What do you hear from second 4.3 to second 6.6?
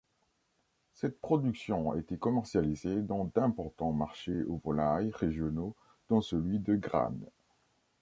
aux volailles régionaux dont celui